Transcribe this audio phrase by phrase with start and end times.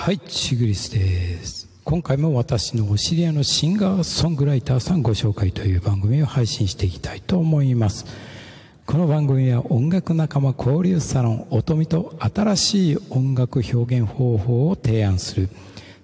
[0.00, 1.68] はいチグリスです。
[1.84, 8.06] 今回も私のお知り合いのシンガーソングライターさんご紹介という番組を配信していきたいと思います。
[8.86, 15.48] この番組は音楽仲間交流サロン音見と新しい音楽表現方法を提案する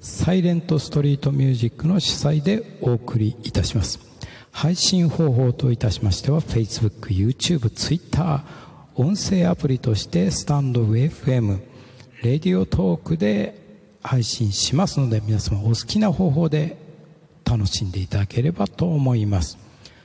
[0.00, 4.00] サイレントストリートミュージックの主催でお送りいたします。
[4.50, 8.44] 配信方法といたしましては Facebook、YouTube、Twitter
[8.96, 11.60] 音声アプリとしてスタンド FM
[12.24, 13.63] レディオトークで
[14.04, 16.76] 配信しますので皆様お好きな方法で
[17.44, 19.58] 楽しんでいただければと思います。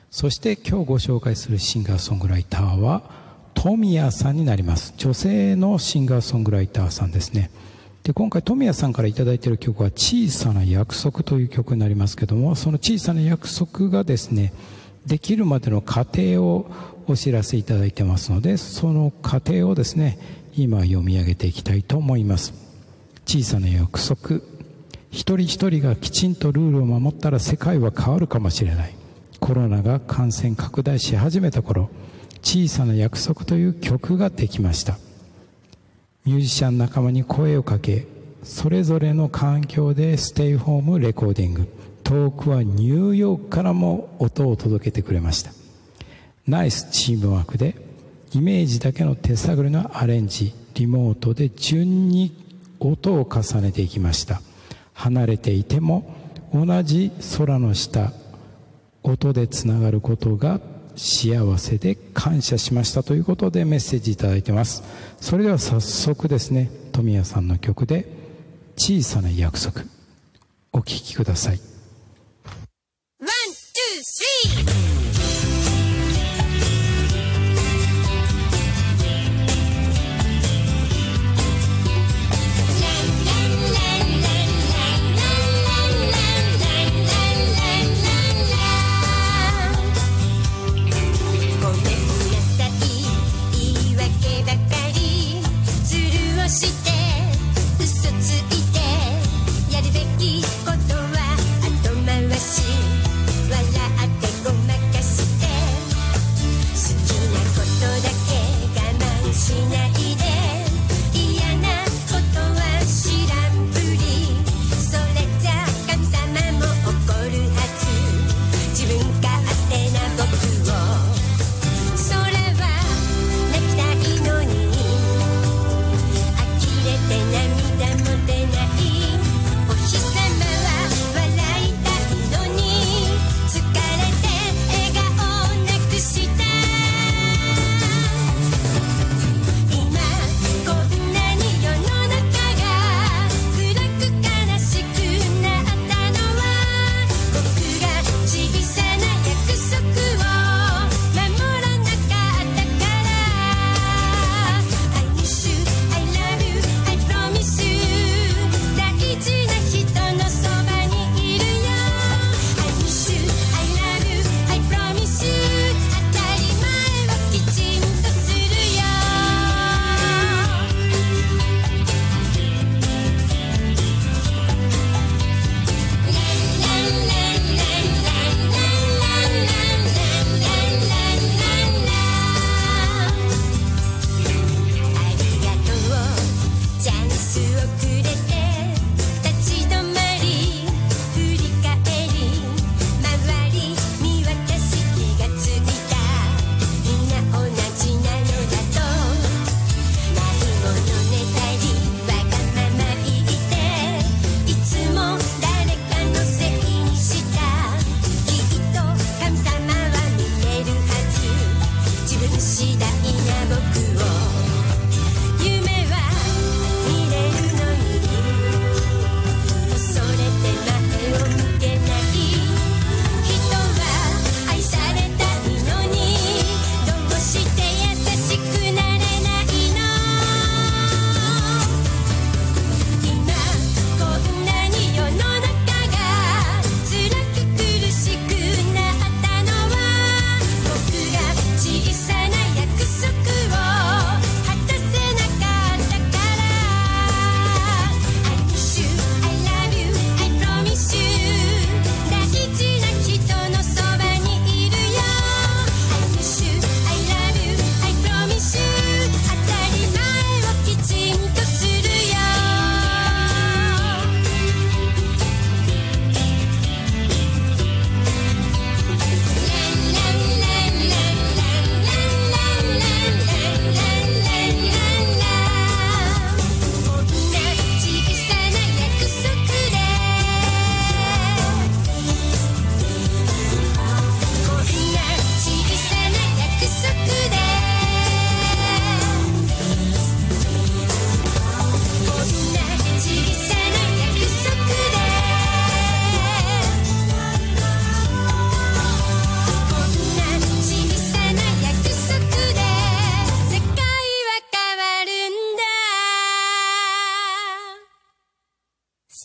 [0.10, 3.04] そして今日ご紹介するシンガーソングライターは
[3.54, 4.94] 富谷さんになります。
[4.98, 7.52] 女性のシンガーソングライターさんですね。
[8.04, 14.54] で今回富谷さんから頂いている曲は「小さな約束」という曲になりますけどもその小さな約束がですね
[15.06, 16.72] できるまでの過程を
[17.08, 20.18] お知らせいただいてますのでその過程をですね
[20.56, 22.69] 今読み上げていきたいと思います。
[23.32, 24.42] 小さな約束。
[25.12, 28.95] 一人一人がきちんとルールを守ったら世界は変わるかもしれない。
[29.40, 31.92] コロナが感染拡大し始めた頃
[32.42, 34.98] 小さな約束という曲ができました。
[36.26, 38.08] ミュージシャン仲間に声をかけ
[38.42, 41.68] それぞれの環境でステイホームレコーディング。
[42.03, 45.52] 遠くはニューヨークからも音を届けてくれました。
[46.48, 47.75] ナイスチームワークで
[48.34, 50.52] イメージだけの手探りのアレンジ。
[50.73, 52.39] リモートで順に
[52.80, 54.41] 音を重ねていきました。
[54.94, 56.16] 離れていても
[56.53, 58.11] 同じ空の下
[59.03, 60.59] 音でつながることが
[60.95, 64.83] 幸せで感謝しましたということでメッセージ頂いてます。
[65.22, 68.05] それでは早速ですね富谷さんの曲で
[68.75, 69.83] 「小さな約束」
[70.73, 71.78] お聴きください。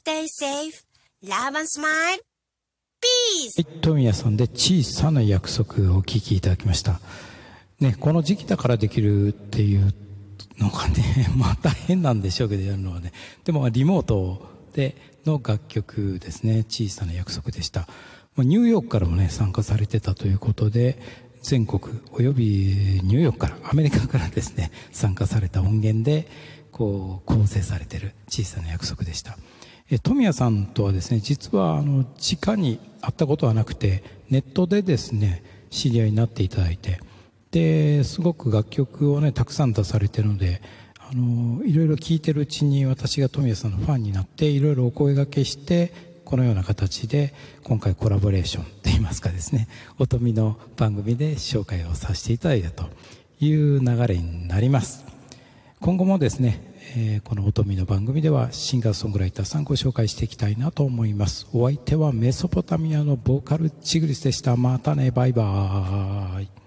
[0.07, 0.85] Stay safe.
[1.23, 1.87] Love and smile.
[1.87, 2.19] は
[3.57, 7.01] い、富谷さんで小さな約束をお聞きいただきました。
[7.81, 9.95] ね、この時期だからできるっていう
[10.59, 13.15] のがね、 まあ大変なんでしょうけどやるのはね。
[13.45, 17.89] でもリモートでの楽曲ですね、小さな約束でした。
[18.37, 20.99] ニューヨークからもね、参加されてたということで、
[21.43, 26.29] 全国およびニューヨークから、アメリカからですね、参加された音源で、
[26.73, 29.39] こう、構成されてる小さな約束でした。
[30.03, 37.01] 富谷さんとはですね実はあの直に会ったことはなくてネットでですね知り合いになっていただいて
[37.51, 40.63] ですごく楽曲をねたくさん出されてるので
[40.99, 45.93] あのいろいろ聴いてるうちに私が富谷さんのファンになっていろいろお声掛けして
[46.25, 52.89] このような形で今回コラボレーションといいますかですね音見の番組で紹介をさせていただいたと
[53.39, 55.14] いう流れになります。
[55.85, 61.47] 今後もですねえー、この音見の番組ではシンガーソングライターさんご紹介していきたいなと思います。
[61.53, 64.57] お相手はメソポタミアのボーカルチグリスでした。
[64.57, 65.11] またね。
[65.11, 66.64] バイバーイ。